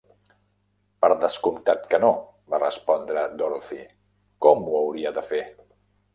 "Per 1.03 1.09
descomptat 1.23 1.83
que 1.91 1.99
no", 2.05 2.09
va 2.55 2.61
respondre 2.65 3.27
Dorothy; 3.43 3.79
"Com 4.49 4.67
ho 4.73 4.83
hauria 4.83 5.15
de 5.21 5.27
fer?" 5.31 5.45